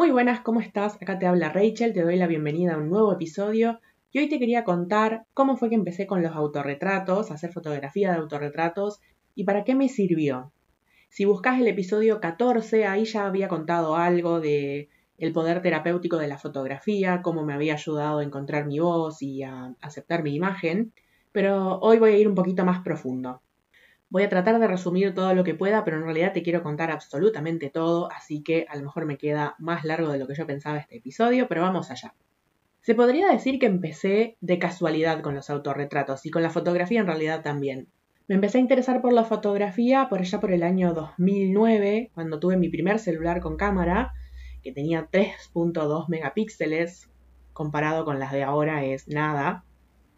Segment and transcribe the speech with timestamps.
[0.00, 0.94] Muy buenas, ¿cómo estás?
[1.02, 3.80] Acá te habla Rachel, te doy la bienvenida a un nuevo episodio
[4.10, 8.16] y hoy te quería contar cómo fue que empecé con los autorretratos, hacer fotografía de
[8.16, 9.00] autorretratos
[9.34, 10.54] y para qué me sirvió.
[11.10, 16.28] Si buscas el episodio 14, ahí ya había contado algo de el poder terapéutico de
[16.28, 20.94] la fotografía, cómo me había ayudado a encontrar mi voz y a aceptar mi imagen,
[21.30, 23.42] pero hoy voy a ir un poquito más profundo.
[24.10, 26.90] Voy a tratar de resumir todo lo que pueda, pero en realidad te quiero contar
[26.90, 30.48] absolutamente todo, así que a lo mejor me queda más largo de lo que yo
[30.48, 32.12] pensaba este episodio, pero vamos allá.
[32.80, 37.06] Se podría decir que empecé de casualidad con los autorretratos y con la fotografía en
[37.06, 37.86] realidad también.
[38.26, 42.56] Me empecé a interesar por la fotografía por allá por el año 2009, cuando tuve
[42.56, 44.12] mi primer celular con cámara,
[44.64, 47.08] que tenía 3.2 megapíxeles,
[47.52, 49.64] comparado con las de ahora es nada.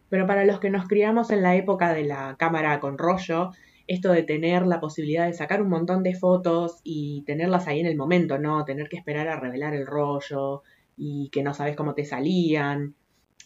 [0.09, 3.51] Pero para los que nos criamos en la época de la cámara con rollo,
[3.87, 7.85] esto de tener la posibilidad de sacar un montón de fotos y tenerlas ahí en
[7.85, 8.65] el momento, ¿no?
[8.65, 10.63] Tener que esperar a revelar el rollo
[10.97, 12.95] y que no sabes cómo te salían.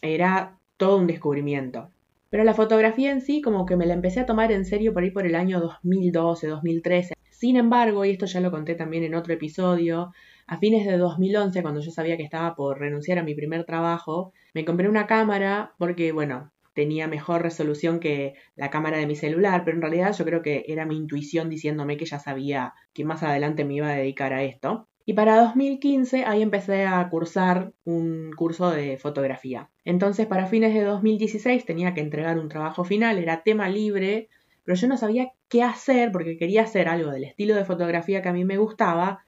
[0.02, 1.90] Era todo un descubrimiento.
[2.30, 5.02] Pero la fotografía en sí como que me la empecé a tomar en serio por
[5.02, 7.14] ahí por el año 2012, 2013.
[7.30, 10.12] Sin embargo, y esto ya lo conté también en otro episodio,
[10.46, 14.32] a fines de 2011, cuando yo sabía que estaba por renunciar a mi primer trabajo,
[14.54, 19.64] me compré una cámara porque, bueno, tenía mejor resolución que la cámara de mi celular,
[19.64, 23.24] pero en realidad yo creo que era mi intuición diciéndome que ya sabía que más
[23.24, 24.86] adelante me iba a dedicar a esto.
[25.04, 29.70] Y para 2015 ahí empecé a cursar un curso de fotografía.
[29.84, 34.28] Entonces para fines de 2016 tenía que entregar un trabajo final, era tema libre,
[34.62, 38.28] pero yo no sabía qué hacer porque quería hacer algo del estilo de fotografía que
[38.28, 39.24] a mí me gustaba,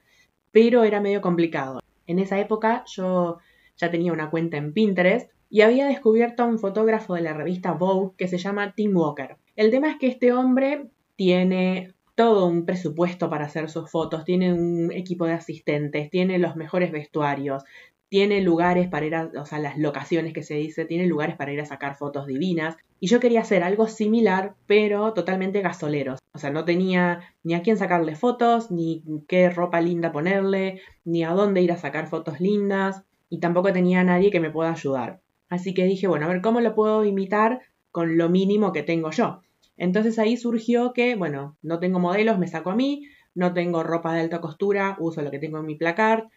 [0.52, 1.80] pero era medio complicado.
[2.06, 3.38] En esa época yo
[3.76, 7.72] ya tenía una cuenta en Pinterest y había descubierto a un fotógrafo de la revista
[7.72, 9.36] Vogue que se llama Tim Walker.
[9.56, 14.52] El tema es que este hombre tiene todo un presupuesto para hacer sus fotos, tiene
[14.52, 17.64] un equipo de asistentes, tiene los mejores vestuarios,
[18.08, 21.52] tiene lugares para ir a, o sea, las locaciones que se dice, tiene lugares para
[21.52, 22.76] ir a sacar fotos divinas.
[22.98, 26.18] Y yo quería hacer algo similar, pero totalmente gasoleros.
[26.33, 31.24] O sea, no tenía ni a quién sacarle fotos, ni qué ropa linda ponerle, ni
[31.24, 34.72] a dónde ir a sacar fotos lindas, y tampoco tenía a nadie que me pueda
[34.72, 35.20] ayudar.
[35.50, 39.11] Así que dije, bueno, a ver cómo lo puedo imitar con lo mínimo que tengo
[39.11, 39.42] yo.
[39.77, 44.14] Entonces ahí surgió que, bueno, no tengo modelos, me saco a mí, no tengo ropa
[44.14, 46.28] de alta costura, uso lo que tengo en mi placar,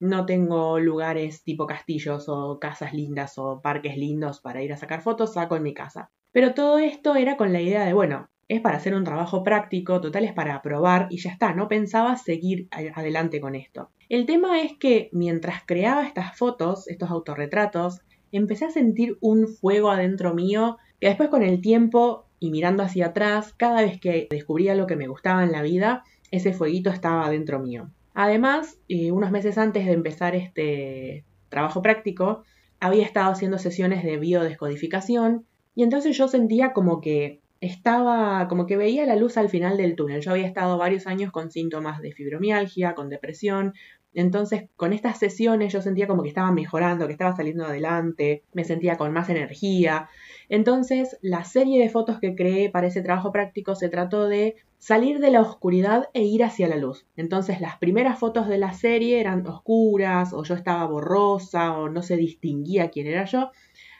[0.00, 5.02] no tengo lugares tipo castillos o casas lindas o parques lindos para ir a sacar
[5.02, 6.10] fotos, saco en mi casa.
[6.32, 10.00] Pero todo esto era con la idea de, bueno, es para hacer un trabajo práctico,
[10.00, 13.90] total es para probar y ya está, no pensaba seguir adelante con esto.
[14.08, 18.00] El tema es que mientras creaba estas fotos, estos autorretratos,
[18.38, 23.06] empecé a sentir un fuego adentro mío que después con el tiempo y mirando hacia
[23.06, 27.26] atrás, cada vez que descubría lo que me gustaba en la vida, ese fueguito estaba
[27.26, 27.90] adentro mío.
[28.14, 32.42] Además, eh, unos meses antes de empezar este trabajo práctico,
[32.80, 38.76] había estado haciendo sesiones de biodescodificación y entonces yo sentía como que estaba, como que
[38.76, 40.20] veía la luz al final del túnel.
[40.20, 43.74] Yo había estado varios años con síntomas de fibromialgia, con depresión,
[44.14, 48.64] entonces, con estas sesiones yo sentía como que estaba mejorando, que estaba saliendo adelante, me
[48.64, 50.08] sentía con más energía.
[50.48, 55.18] Entonces, la serie de fotos que creé para ese trabajo práctico se trató de salir
[55.20, 57.06] de la oscuridad e ir hacia la luz.
[57.16, 62.02] Entonces, las primeras fotos de la serie eran oscuras, o yo estaba borrosa, o no
[62.02, 63.50] se distinguía quién era yo,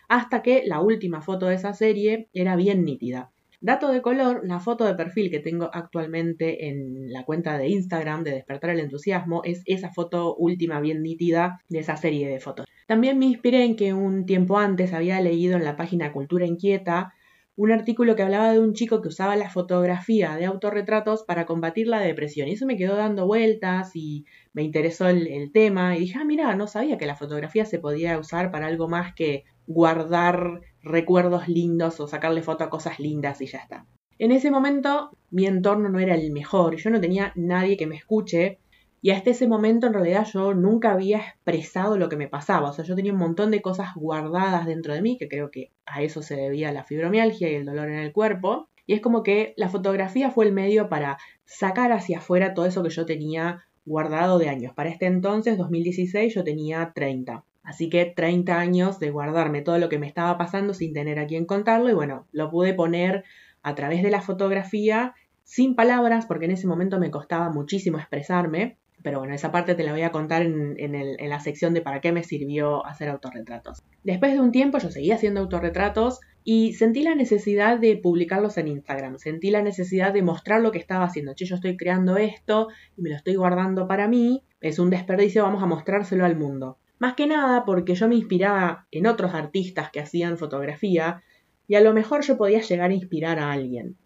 [0.08, 3.31] hasta que la última foto de esa serie era bien nítida.
[3.64, 8.24] Dato de color, la foto de perfil que tengo actualmente en la cuenta de Instagram
[8.24, 12.66] de Despertar el Entusiasmo es esa foto última bien nítida de esa serie de fotos.
[12.88, 17.12] También me inspiré en que un tiempo antes había leído en la página Cultura Inquieta
[17.54, 21.86] un artículo que hablaba de un chico que usaba la fotografía de autorretratos para combatir
[21.86, 22.48] la depresión.
[22.48, 24.24] Y eso me quedó dando vueltas y
[24.54, 25.96] me interesó el, tema.
[25.96, 29.14] Y dije, ah, mira, no sabía que la fotografía se podía usar para algo más
[29.14, 33.86] que guardar recuerdos lindos o sacarle foto a cosas lindas y ya está.
[34.18, 37.96] En ese momento mi entorno no era el mejor, yo no tenía nadie que me
[37.96, 38.58] escuche
[39.04, 42.72] y hasta ese momento en realidad yo nunca había expresado lo que me pasaba, o
[42.72, 46.02] sea, yo tenía un montón de cosas guardadas dentro de mí, que creo que a
[46.02, 49.54] eso se debía la fibromialgia y el dolor en el cuerpo, y es como que
[49.56, 54.38] la fotografía fue el medio para sacar hacia afuera todo eso que yo tenía guardado
[54.38, 54.72] de años.
[54.74, 57.44] Para este entonces, 2016, yo tenía 30.
[57.62, 61.26] Así que 30 años de guardarme todo lo que me estaba pasando sin tener a
[61.26, 63.24] quien contarlo y bueno, lo pude poner
[63.62, 65.14] a través de la fotografía
[65.44, 68.78] sin palabras porque en ese momento me costaba muchísimo expresarme.
[69.02, 72.00] Pero bueno, esa parte te la voy a contar en, en la sección de para
[72.00, 73.82] qué me sirvió hacer autorretratos.
[74.04, 78.66] Después de un tiempo yo seguía haciendo autorretratos, Y sentí la necesidad de publicarlos en
[78.66, 81.34] Instagram, sentí la necesidad de mostrar lo que estaba haciendo.
[81.34, 85.44] Che, yo estoy creando esto y me lo estoy guardando para mí, es un desperdicio,
[85.44, 86.78] vamos a mostrárselo al mundo.
[87.02, 91.24] Más que nada porque yo me inspiraba en otros artistas que hacían fotografía
[91.66, 93.96] y a lo mejor yo podía llegar a inspirar a alguien.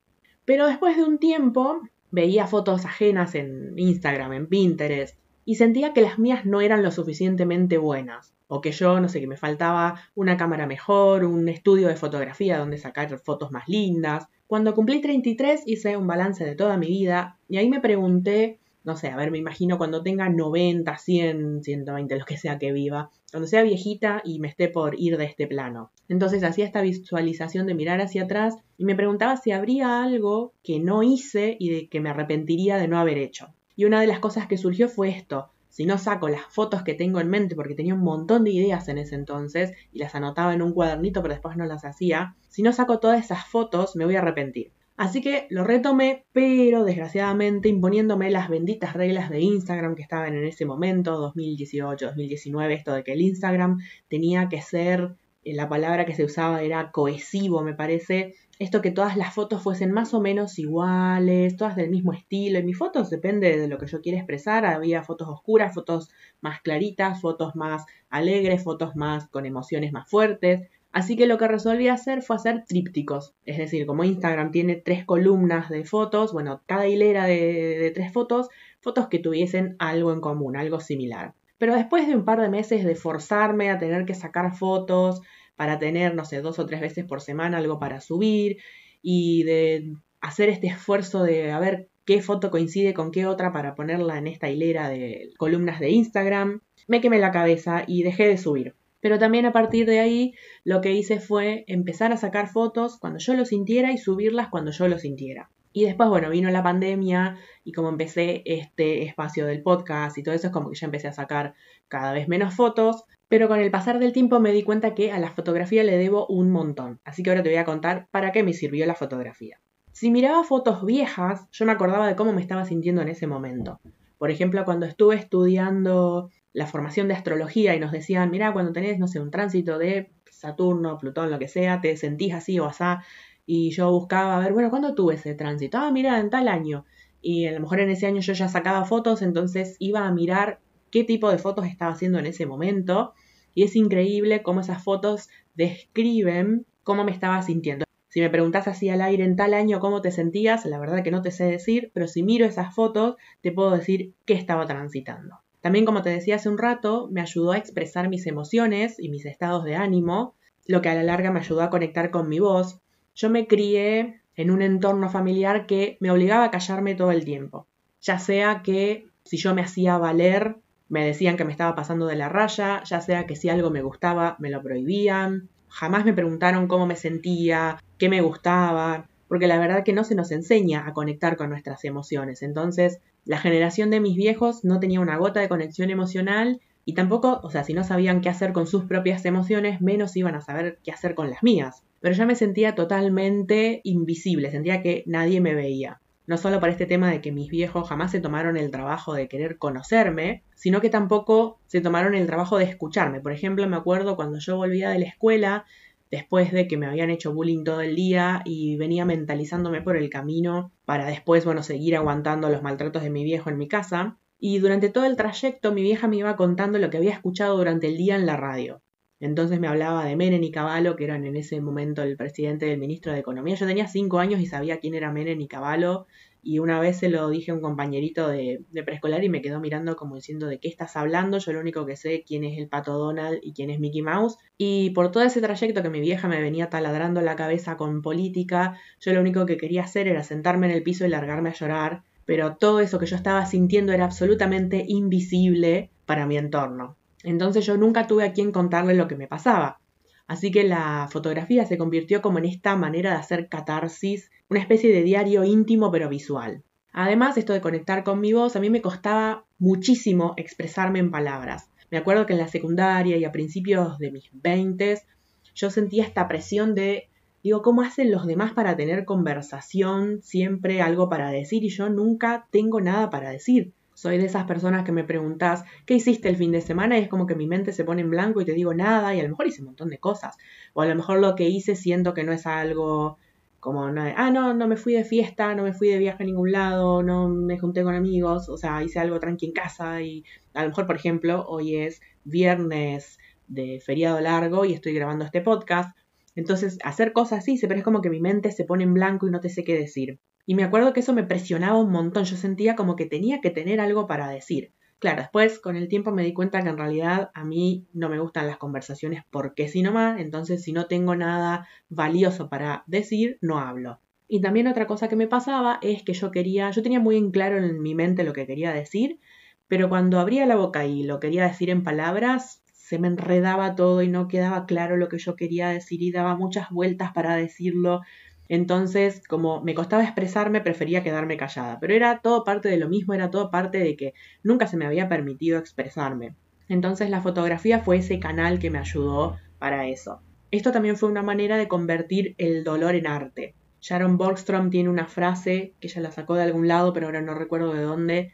[0.46, 6.00] Pero después de un tiempo veía fotos ajenas en Instagram, en Pinterest, y sentía que
[6.00, 10.00] las mías no eran lo suficientemente buenas, o que yo, no sé, que me faltaba
[10.14, 14.26] una cámara mejor, un estudio de fotografía donde sacar fotos más lindas.
[14.46, 18.96] Cuando cumplí 33 hice un balance de toda mi vida y ahí me pregunté, no
[18.96, 23.10] sé, a ver, me imagino cuando tenga 90, 100, 120, lo que sea que viva,
[23.32, 25.90] cuando sea viejita y me esté por ir de este plano.
[26.08, 30.78] Entonces hacía esta visualización de mirar hacia atrás y me preguntaba si habría algo que
[30.78, 33.48] no hice y de que me arrepentiría de no haber hecho.
[33.74, 35.50] Y una de las cosas que surgió fue esto.
[35.68, 38.88] Si no saco las fotos que tengo en mente, porque tenía un montón de ideas
[38.88, 42.62] en ese entonces y las anotaba en un cuadernito, pero después no las hacía, si
[42.62, 44.70] no saco todas esas fotos, me voy a arrepentir.
[44.96, 50.44] Así que lo retomé, pero desgraciadamente imponiéndome las benditas reglas de Instagram que estaban en
[50.44, 53.78] ese momento, 2018, 2019, esto de que el Instagram
[54.08, 58.90] tenía que ser, eh, la palabra que se usaba era cohesivo, me parece, esto que
[58.90, 62.58] todas las fotos fuesen más o menos iguales, todas del mismo estilo.
[62.58, 64.64] En mis fotos depende de lo que yo quiera expresar.
[64.64, 66.08] Había fotos oscuras, fotos
[66.40, 70.70] más claritas, fotos más alegres, fotos más con emociones más fuertes.
[70.96, 73.34] Así que lo que resolví hacer fue hacer trípticos.
[73.44, 78.48] Es decir, como Instagram tiene tres columnas de fotos, bueno, cada hilera de, tres fotos,
[78.80, 81.34] fotos que tuviesen algo en común, algo similar.
[81.58, 85.20] Pero después de un par de meses de forzarme a tener que sacar fotos,
[85.54, 88.56] para tener, no sé, dos o tres veces por semana algo para subir
[89.02, 93.74] y de hacer este esfuerzo de a ver qué foto coincide con qué otra para
[93.74, 96.62] ponerla en esta hilera de columnas de Instagram.
[96.88, 98.74] Me quemé la cabeza y dejé de subir.
[99.00, 100.34] Pero también a partir de ahí
[100.64, 104.70] lo que hice fue empezar a sacar fotos cuando yo lo sintiera y subirlas cuando
[104.70, 105.50] yo lo sintiera.
[105.72, 110.34] Y después, bueno, vino la pandemia y como empecé este espacio del podcast y todo
[110.34, 111.54] eso, es como que ya empecé a sacar
[111.88, 113.04] cada vez menos fotos.
[113.28, 116.26] Pero con el pasar del tiempo me di cuenta que a la fotografía le debo
[116.28, 119.60] un montón, así que ahora te voy a contar para qué me sirvió la fotografía.
[119.92, 123.80] Si miraba fotos viejas, yo me acordaba de cómo me estaba sintiendo en ese momento.
[124.18, 128.98] Por ejemplo, cuando estuve estudiando la formación de astrología y nos decían, mira, cuando tenés,
[128.98, 133.04] no sé, un tránsito de Saturno, Plutón, lo que sea, te sentís así o asá.
[133.44, 135.76] Y yo buscaba, a ver, bueno, ¿cuándo tuve ese tránsito?
[135.76, 136.86] Ah, mira, en tal año.
[137.20, 140.60] Y a lo mejor en ese año yo ya sacaba fotos, entonces iba a mirar
[140.90, 143.12] qué tipo de fotos estaba haciendo en ese momento.
[143.52, 147.84] Y es increíble cómo esas fotos describen cómo me estaba sintiendo.
[148.08, 151.10] Si me preguntas así al aire en tal año cómo te sentías, la verdad que
[151.10, 155.45] no te sé decir, pero si miro esas fotos te puedo decir qué estaba transitando.
[155.66, 159.26] También, como te decía hace un rato, me ayudó a expresar mis emociones y mis
[159.26, 162.78] estados de ánimo, lo que a la larga me ayudó a conectar con mi voz.
[163.16, 167.66] Yo me crié en un entorno familiar que me obligaba a callarme todo el tiempo,
[168.00, 170.54] ya sea que si yo me hacía valer
[170.88, 173.82] me decían que me estaba pasando de la raya, ya sea que si algo me
[173.82, 175.48] gustaba, me lo prohibían.
[175.66, 180.14] Jamás me preguntaron cómo me sentía, qué me gustaba, porque la verdad que no se
[180.14, 182.44] nos enseña a conectar con nuestras emociones.
[182.44, 187.40] Entonces, la generación de mis viejos no tenía una gota de conexión emocional y tampoco,
[187.42, 190.78] o sea, si no sabían qué hacer con sus propias emociones, menos iban a saber
[190.84, 191.82] qué hacer con las mías.
[192.00, 196.86] Pero yo me sentía totalmente invisible, sentía que nadie me veía no solo por este
[196.86, 200.90] tema de que mis viejos jamás se tomaron el trabajo de querer conocerme, sino que
[200.90, 203.20] tampoco se tomaron el trabajo de escucharme.
[203.20, 205.64] Por ejemplo, me acuerdo cuando yo volvía de la escuela,
[206.10, 210.10] después de que me habían hecho bullying todo el día y venía mentalizándome por el
[210.10, 214.18] camino para después, bueno, seguir aguantando los maltratos de mi viejo en mi casa.
[214.38, 217.88] Y durante todo el trayecto mi vieja me iba contando lo que había escuchado durante
[217.88, 218.82] el día en la radio.
[219.18, 222.78] Entonces me hablaba de Menem y Caballo, que eran en ese momento el presidente del
[222.78, 223.54] ministro de Economía.
[223.54, 226.06] Yo tenía cinco años y sabía quién era Menem y Caballo.
[226.48, 229.96] Y una vez se lo dije a un compañerito de, preescolar y me quedó mirando
[229.96, 231.38] como diciendo de qué estás hablando.
[231.38, 234.38] Yo lo único que sé quién es el pato Donald y quién es Mickey Mouse.
[234.56, 238.78] Y por todo ese trayecto que mi vieja me venía taladrando la cabeza con política,
[239.00, 242.04] yo lo único que quería hacer era sentarme en el piso y largarme a llorar.
[242.26, 246.96] Pero todo eso que yo estaba sintiendo era absolutamente invisible para mi entorno.
[247.24, 249.80] Entonces yo nunca tuve a quien contarle lo que me pasaba.
[250.28, 254.92] Así que la fotografía se convirtió como en esta manera de hacer catarsis, una especie
[254.92, 256.62] de diario íntimo pero visual.
[256.92, 261.68] Además, esto de conectar con mi voz, a mí me costaba muchísimo expresarme en palabras.
[261.90, 265.06] Me acuerdo que en la secundaria y a principios de mis veintes,
[265.54, 267.08] yo sentía esta presión de,
[267.42, 272.46] digo, ¿cómo hacen los demás para tener conversación, siempre algo para decir y yo nunca
[272.50, 273.72] tengo nada para decir?
[273.94, 276.98] Soy de esas personas que me preguntas, ¿qué hiciste el fin de semana?
[276.98, 279.20] Y es como que mi mente se pone en blanco y te digo nada y
[279.20, 280.36] a lo mejor hice un montón de cosas.
[280.74, 283.18] O a lo mejor lo que hice siento que no es algo
[283.66, 286.52] como, ah, no, no me fui de fiesta, no me fui de viaje a ningún
[286.52, 290.22] lado, no me junté con amigos, o sea, hice algo tranqui en casa y
[290.54, 293.18] a lo mejor, por ejemplo, hoy es viernes
[293.48, 295.98] de feriado largo y estoy grabando este podcast.
[296.36, 299.32] Entonces, hacer cosas así, pero es como que mi mente se pone en blanco y
[299.32, 300.20] no te sé qué decir.
[300.46, 303.50] Y me acuerdo que eso me presionaba un montón, yo sentía como que tenía que
[303.50, 304.70] tener algo para decir.
[304.98, 308.18] Claro, después con el tiempo me di cuenta que en realidad a mí no me
[308.18, 313.38] gustan las conversaciones porque si no más, entonces si no tengo nada valioso para decir,
[313.42, 314.00] no hablo.
[314.26, 317.30] Y también otra cosa que me pasaba es que yo quería, yo tenía muy en
[317.30, 319.20] claro en mi mente lo que quería decir,
[319.68, 324.02] pero cuando abría la boca y lo quería decir en palabras, se me enredaba todo
[324.02, 328.00] y no quedaba claro lo que yo quería decir y daba muchas vueltas para decirlo.
[328.48, 331.78] Entonces, como me costaba expresarme, prefería quedarme callada.
[331.80, 334.86] Pero era todo parte de lo mismo, era todo parte de que nunca se me
[334.86, 336.34] había permitido expresarme.
[336.68, 340.20] Entonces la fotografía fue ese canal que me ayudó para eso.
[340.50, 343.54] Esto también fue una manera de convertir el dolor en arte.
[343.80, 347.34] Sharon Borgstrom tiene una frase que ella la sacó de algún lado, pero ahora no
[347.34, 348.32] recuerdo de dónde,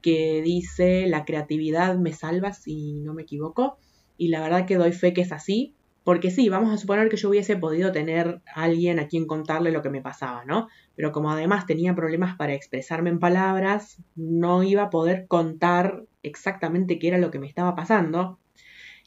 [0.00, 3.78] que dice, la creatividad me salva si no me equivoco.
[4.16, 7.16] Y la verdad que doy fe que es así, porque sí, vamos a suponer que
[7.16, 10.68] yo hubiese podido tener a alguien a quien contarle lo que me pasaba, ¿no?
[10.94, 16.98] Pero como además tenía problemas para expresarme en palabras, no iba a poder contar exactamente
[16.98, 18.38] qué era lo que me estaba pasando.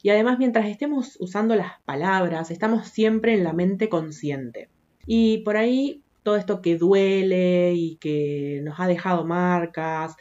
[0.01, 4.69] Y además, mientras estemos usando las palabras, estamos siempre en la mente consciente.
[5.05, 10.15] Y por ahí, todo esto que duele y que nos ha dejado marcas,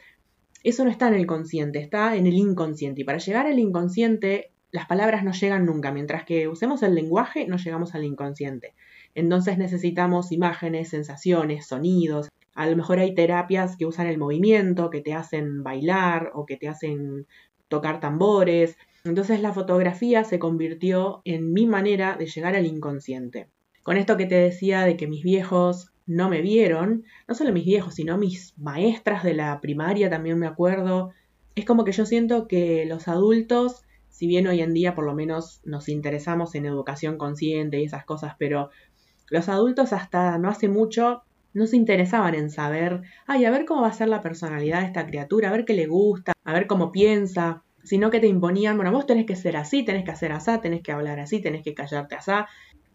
[0.63, 3.01] eso no está en el consciente, está en el inconsciente.
[3.01, 7.47] Y para llegar al inconsciente las palabras no llegan nunca, mientras que usemos el lenguaje
[7.47, 8.75] no llegamos al inconsciente.
[9.15, 12.29] Entonces necesitamos imágenes, sensaciones, sonidos.
[12.53, 16.57] A lo mejor hay terapias que usan el movimiento, que te hacen bailar o que
[16.57, 17.25] te hacen
[17.67, 18.77] tocar tambores.
[19.03, 23.49] Entonces la fotografía se convirtió en mi manera de llegar al inconsciente.
[23.81, 27.65] Con esto que te decía de que mis viejos no me vieron, no solo mis
[27.65, 31.13] viejos, sino mis maestras de la primaria también me acuerdo,
[31.55, 33.86] es como que yo siento que los adultos
[34.17, 38.03] si bien hoy en día por lo menos nos interesamos en educación consciente y esas
[38.03, 38.71] cosas, pero
[39.29, 41.21] los adultos hasta no hace mucho
[41.53, 44.87] no se interesaban en saber, ay, a ver cómo va a ser la personalidad de
[44.87, 48.75] esta criatura, a ver qué le gusta, a ver cómo piensa, sino que te imponían,
[48.75, 51.61] bueno, vos tenés que ser así, tenés que hacer así, tenés que hablar así, tenés
[51.61, 52.31] que callarte así.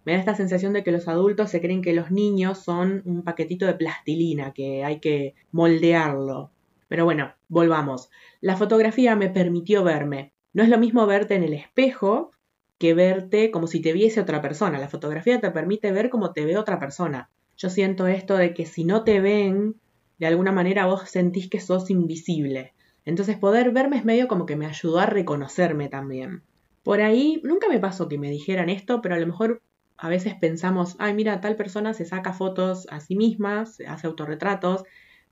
[0.04, 3.22] Me da esta sensación de que los adultos se creen que los niños son un
[3.22, 6.50] paquetito de plastilina, que hay que moldearlo.
[6.88, 8.10] Pero bueno, volvamos.
[8.40, 12.32] La fotografía me permitió verme, no es lo mismo verte en el espejo
[12.78, 14.78] que verte como si te viese otra persona.
[14.78, 17.30] La fotografía te permite ver como te ve otra persona.
[17.56, 19.76] Yo siento esto de que si no te ven,
[20.18, 22.74] de alguna manera vos sentís que sos invisible.
[23.04, 26.42] Entonces poder verme es medio como que me ayudó a reconocerme también.
[26.82, 29.62] Por ahí nunca me pasó que me dijeran esto, pero a lo mejor
[29.96, 34.08] a veces pensamos, ay mira, tal persona se saca fotos a sí misma, se hace
[34.08, 34.82] autorretratos,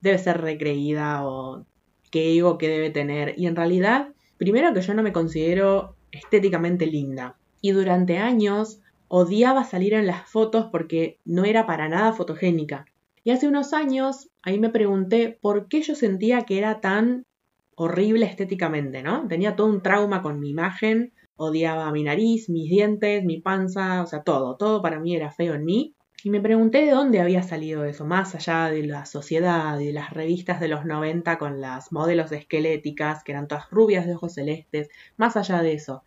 [0.00, 1.67] debe ser recreída o
[2.12, 3.35] qué ego que debe tener.
[3.37, 7.37] Y en realidad Primero que yo no me considero estéticamente linda.
[7.61, 12.87] Y durante años odiaba salir en las fotos porque no era para nada fotogénica.
[13.23, 17.27] Y hace unos años ahí me pregunté por qué yo sentía que era tan
[17.75, 19.29] horrible estéticamente, ¿no?
[19.29, 24.07] Tenía todo un trauma con mi imagen, odiaba mi nariz, mis dientes, mi panza, o
[24.07, 25.95] sea, todo, todo para mí era feo en mí.
[26.23, 29.93] Y me pregunté de dónde había salido eso, más allá de la sociedad y de
[29.93, 34.35] las revistas de los 90 con las modelos esqueléticas, que eran todas rubias de ojos
[34.35, 36.05] celestes, más allá de eso.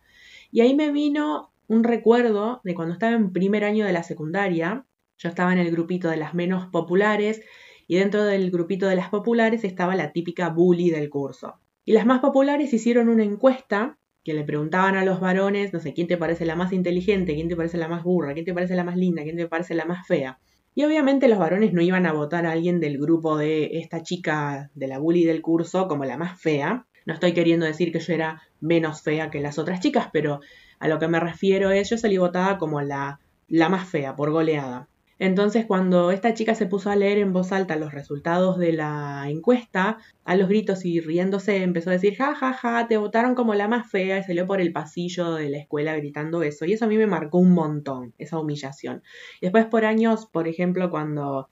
[0.52, 4.86] Y ahí me vino un recuerdo de cuando estaba en primer año de la secundaria,
[5.18, 7.42] yo estaba en el grupito de las menos populares
[7.88, 11.58] y dentro del grupito de las populares estaba la típica bully del curso.
[11.84, 15.92] Y las más populares hicieron una encuesta que le preguntaban a los varones, no sé,
[15.92, 17.34] ¿quién te parece la más inteligente?
[17.34, 18.32] ¿Quién te parece la más burra?
[18.32, 19.22] ¿Quién te parece la más linda?
[19.22, 20.38] ¿Quién te parece la más fea?
[20.74, 24.70] Y obviamente los varones no iban a votar a alguien del grupo de esta chica
[24.74, 26.86] de la bully del curso como la más fea.
[27.06, 30.40] No estoy queriendo decir que yo era menos fea que las otras chicas, pero
[30.80, 34.32] a lo que me refiero es yo salí votada como la, la más fea, por
[34.32, 34.88] goleada.
[35.18, 39.24] Entonces, cuando esta chica se puso a leer en voz alta los resultados de la
[39.28, 43.54] encuesta, a los gritos y riéndose empezó a decir, ja, ja, ja, te votaron como
[43.54, 46.64] la más fea y salió por el pasillo de la escuela gritando eso.
[46.64, 49.02] Y eso a mí me marcó un montón, esa humillación.
[49.40, 51.48] después por años, por ejemplo, cuando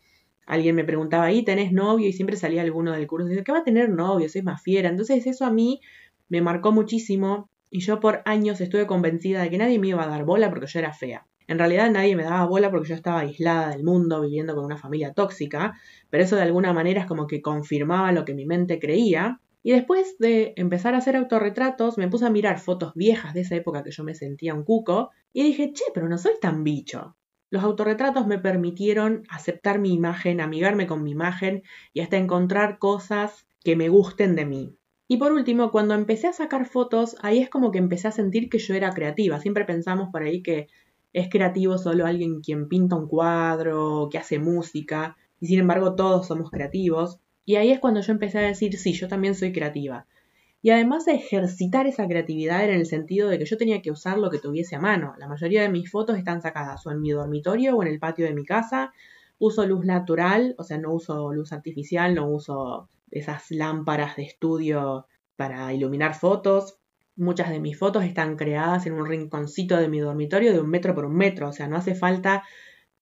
[0.46, 2.08] alguien me preguntaba, ¿y tenés novio?
[2.08, 4.28] Y siempre salía alguno del curso y decía, ¿qué va a tener novio?
[4.28, 4.88] Soy más fiera.
[4.88, 5.80] Entonces eso a mí
[6.28, 10.08] me marcó muchísimo y yo por años estuve convencida de que nadie me iba a
[10.08, 11.26] dar bola porque yo era fea.
[11.46, 14.76] En realidad nadie me daba bola porque yo estaba aislada del mundo, viviendo con una
[14.76, 15.74] familia tóxica,
[16.10, 19.40] pero eso de alguna manera es como que confirmaba lo que mi mente creía.
[19.62, 23.54] Y después de empezar a hacer autorretratos, me puse a mirar fotos viejas de esa
[23.54, 27.16] época que yo me sentía un cuco y dije, che, pero no soy tan bicho.
[27.50, 33.46] Los autorretratos me permitieron aceptar mi imagen, amigarme con mi imagen y hasta encontrar cosas
[33.62, 34.76] que me gusten de mí.
[35.06, 38.48] Y por último, cuando empecé a sacar fotos, ahí es como que empecé a sentir
[38.48, 39.38] que yo era creativa.
[39.38, 40.68] Siempre pensamos por ahí que
[41.12, 46.26] es creativo solo alguien quien pinta un cuadro, que hace música, y sin embargo todos
[46.26, 47.18] somos creativos.
[47.44, 50.06] Y ahí es cuando yo empecé a decir, sí, yo también soy creativa.
[50.62, 53.90] Y además de ejercitar esa creatividad era en el sentido de que yo tenía que
[53.90, 55.14] usar lo que tuviese a mano.
[55.18, 58.24] La mayoría de mis fotos están sacadas o en mi dormitorio o en el patio
[58.26, 58.92] de mi casa.
[59.38, 65.08] Uso luz natural, o sea, no uso luz artificial, no uso esas lámparas de estudio
[65.34, 66.78] para iluminar fotos.
[67.16, 70.94] Muchas de mis fotos están creadas en un rinconcito de mi dormitorio de un metro
[70.94, 72.42] por un metro, o sea, no hace falta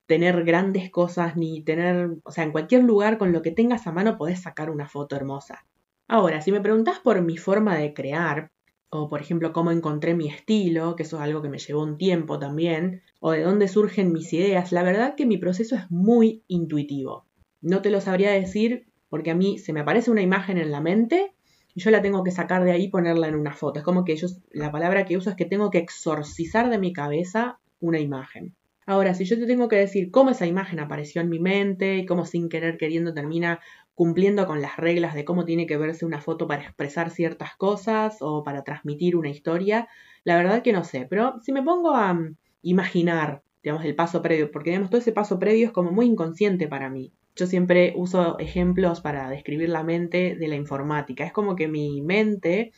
[0.07, 3.93] tener grandes cosas ni tener, o sea, en cualquier lugar con lo que tengas a
[3.93, 5.65] mano podés sacar una foto hermosa.
[6.09, 8.51] Ahora, si me preguntás por mi forma de crear,
[8.89, 11.97] o por ejemplo cómo encontré mi estilo, que eso es algo que me llevó un
[11.97, 16.43] tiempo también, o de dónde surgen mis ideas, la verdad que mi proceso es muy
[16.49, 17.27] intuitivo.
[17.61, 20.81] No te lo sabría decir porque a mí se me aparece una imagen en la
[20.81, 21.35] mente
[21.75, 23.81] y yo la tengo que sacar de ahí y ponerla en una foto.
[23.81, 26.93] Es como que yo, la palabra que uso es que tengo que exorcizar de mi
[26.93, 28.55] cabeza una imagen.
[28.87, 32.07] Ahora, si yo te tengo que decir cómo esa imagen apareció en mi mente y
[32.07, 33.61] cómo sin querer queriendo termina
[33.95, 38.17] cumpliendo con las reglas de cómo tiene que verse una foto para expresar ciertas cosas
[38.21, 39.89] o para transmitir una historia,
[40.25, 44.23] la verdad que no sé, pero si me pongo a mm, imaginar, digamos, el paso
[44.23, 47.13] previo, porque digamos, todo ese paso previo es como muy inconsciente para mí.
[47.37, 51.25] Yo siempre uso ejemplos para describir la mente de la informática.
[51.25, 52.73] Es como que mi mente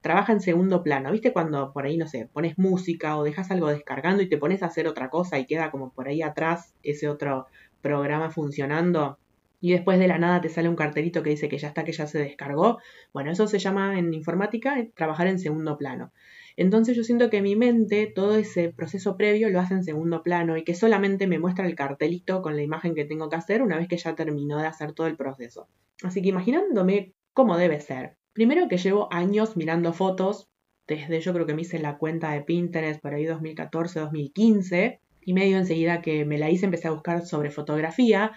[0.00, 1.12] trabaja en segundo plano.
[1.12, 4.62] ¿Viste cuando por ahí, no sé, pones música o dejas algo descargando y te pones
[4.62, 7.46] a hacer otra cosa y queda como por ahí atrás ese otro
[7.82, 9.18] programa funcionando?
[9.60, 11.92] Y después de la nada te sale un cartelito que dice que ya está, que
[11.92, 12.78] ya se descargó.
[13.12, 16.12] Bueno, eso se llama en informática trabajar en segundo plano.
[16.56, 20.56] Entonces yo siento que mi mente, todo ese proceso previo lo hace en segundo plano
[20.56, 23.76] y que solamente me muestra el cartelito con la imagen que tengo que hacer una
[23.76, 25.68] vez que ya terminó de hacer todo el proceso.
[26.02, 28.16] Así que imaginándome cómo debe ser.
[28.32, 30.48] Primero que llevo años mirando fotos,
[30.86, 35.58] desde yo creo que me hice la cuenta de Pinterest por ahí 2014-2015, y medio
[35.58, 38.32] enseguida que me la hice empecé a buscar sobre fotografía,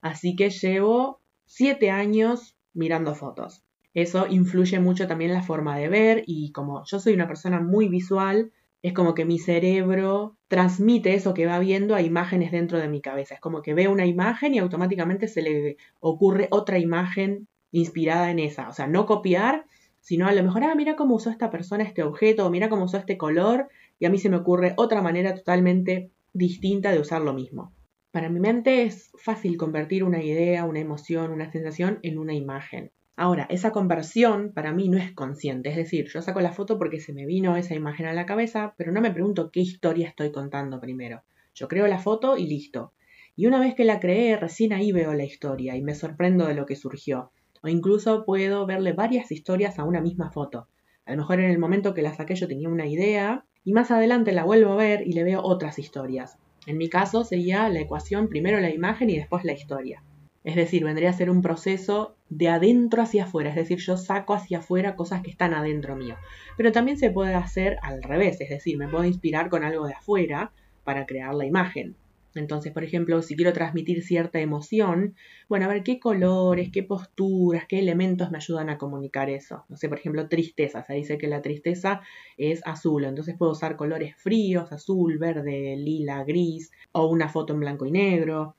[0.00, 3.62] así que llevo siete años mirando fotos.
[3.94, 7.88] Eso influye mucho también la forma de ver y como yo soy una persona muy
[7.88, 12.88] visual, es como que mi cerebro transmite eso que va viendo a imágenes dentro de
[12.88, 13.34] mi cabeza.
[13.34, 18.38] Es como que ve una imagen y automáticamente se le ocurre otra imagen inspirada en
[18.38, 18.68] esa.
[18.68, 19.66] O sea, no copiar,
[20.00, 22.84] sino a lo mejor, ah, mira cómo usó esta persona este objeto, o mira cómo
[22.84, 27.20] usó este color, y a mí se me ocurre otra manera totalmente distinta de usar
[27.20, 27.74] lo mismo.
[28.10, 32.92] Para mi mente es fácil convertir una idea, una emoción, una sensación en una imagen.
[33.22, 37.00] Ahora, esa conversión para mí no es consciente, es decir, yo saco la foto porque
[37.00, 40.32] se me vino esa imagen a la cabeza, pero no me pregunto qué historia estoy
[40.32, 41.20] contando primero.
[41.54, 42.94] Yo creo la foto y listo.
[43.36, 46.54] Y una vez que la creé, recién ahí veo la historia y me sorprendo de
[46.54, 47.30] lo que surgió
[47.62, 50.68] o incluso puedo verle varias historias a una misma foto.
[51.04, 53.90] A lo mejor en el momento que la saqué yo tenía una idea y más
[53.90, 56.38] adelante la vuelvo a ver y le veo otras historias.
[56.66, 60.02] En mi caso sería la ecuación primero la imagen y después la historia.
[60.42, 64.32] Es decir, vendría a ser un proceso de adentro hacia afuera, es decir, yo saco
[64.32, 66.16] hacia afuera cosas que están adentro mío.
[66.56, 69.94] Pero también se puede hacer al revés, es decir, me puedo inspirar con algo de
[69.94, 70.52] afuera
[70.84, 71.96] para crear la imagen.
[72.34, 75.14] Entonces, por ejemplo, si quiero transmitir cierta emoción,
[75.48, 79.64] bueno, a ver qué colores, qué posturas, qué elementos me ayudan a comunicar eso.
[79.68, 80.84] No sé, por ejemplo, tristeza.
[80.84, 82.02] Se dice que la tristeza
[82.36, 87.60] es azul, entonces puedo usar colores fríos, azul, verde, lila, gris, o una foto en
[87.60, 88.54] blanco y negro,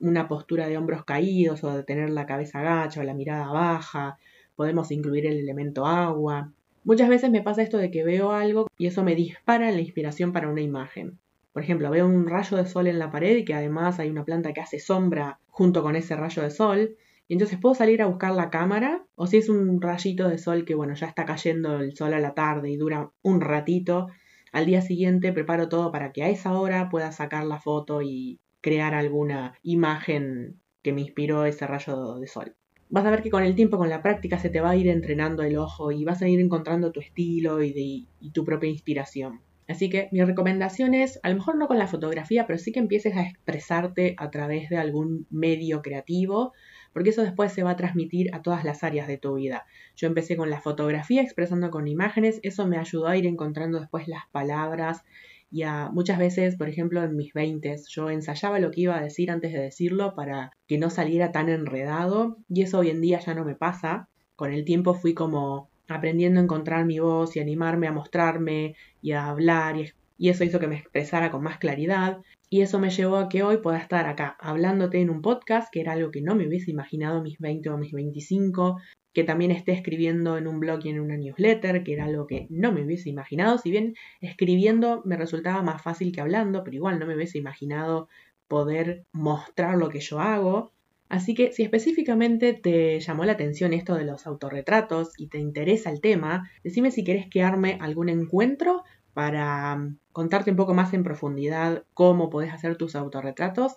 [0.00, 4.18] una postura de hombros caídos o de tener la cabeza agacha o la mirada baja.
[4.56, 6.52] Podemos incluir el elemento agua.
[6.84, 10.32] Muchas veces me pasa esto de que veo algo y eso me dispara la inspiración
[10.32, 11.18] para una imagen.
[11.52, 14.24] Por ejemplo, veo un rayo de sol en la pared y que además hay una
[14.24, 16.96] planta que hace sombra junto con ese rayo de sol.
[17.28, 20.64] Y entonces puedo salir a buscar la cámara o si es un rayito de sol
[20.64, 24.08] que bueno, ya está cayendo el sol a la tarde y dura un ratito,
[24.52, 28.40] al día siguiente preparo todo para que a esa hora pueda sacar la foto y
[28.60, 32.56] crear alguna imagen que me inspiró ese rayo de sol.
[32.88, 34.88] Vas a ver que con el tiempo, con la práctica, se te va a ir
[34.88, 39.42] entrenando el ojo y vas a ir encontrando tu estilo y, tu propia inspiración.
[39.68, 42.80] Así que mi recomendación es, a lo mejor no con la fotografía, pero sí que
[42.80, 46.52] empieces a expresarte a través de algún medio creativo,
[46.92, 49.66] porque eso después se va a transmitir a todas las áreas de tu vida.
[49.94, 54.08] Yo empecé con la fotografía, expresando con imágenes, eso me ayudó a ir encontrando después
[54.08, 55.04] las palabras
[55.50, 59.30] y muchas veces, por ejemplo, en mis 20 yo ensayaba lo que iba a decir
[59.30, 63.34] antes de decirlo para que no saliera tan enredado y eso hoy en día ya
[63.34, 64.08] no me pasa.
[64.36, 69.12] Con el tiempo fui como aprendiendo a encontrar mi voz y animarme a mostrarme y
[69.12, 72.90] a hablar y, y eso hizo que me expresara con más claridad y eso me
[72.90, 76.20] llevó a que hoy pueda estar acá hablándote en un podcast, que era algo que
[76.20, 78.80] no me hubiese imaginado mis 20 o mis 25,
[79.12, 82.46] que también esté escribiendo en un blog y en una newsletter, que era algo que
[82.50, 86.98] no me hubiese imaginado, si bien escribiendo me resultaba más fácil que hablando, pero igual
[86.98, 88.08] no me hubiese imaginado
[88.48, 90.72] poder mostrar lo que yo hago.
[91.08, 95.90] Así que si específicamente te llamó la atención esto de los autorretratos y te interesa
[95.90, 101.02] el tema, decime si querés quedarme algún encuentro para mm, contarte un poco más en
[101.02, 103.76] profundidad cómo podés hacer tus autorretratos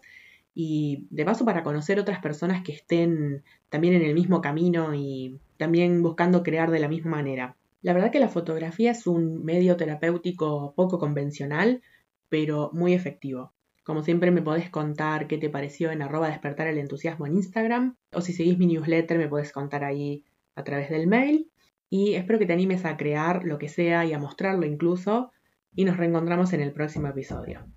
[0.55, 5.39] y de paso para conocer otras personas que estén también en el mismo camino y
[5.57, 7.55] también buscando crear de la misma manera.
[7.81, 11.81] La verdad que la fotografía es un medio terapéutico poco convencional,
[12.29, 13.51] pero muy efectivo.
[13.83, 17.97] Como siempre me podés contar qué te pareció en arroba despertar el entusiasmo en Instagram,
[18.13, 20.23] o si seguís mi newsletter me podés contar ahí
[20.55, 21.49] a través del mail.
[21.89, 25.31] Y espero que te animes a crear lo que sea y a mostrarlo incluso,
[25.75, 27.67] y nos reencontramos en el próximo episodio.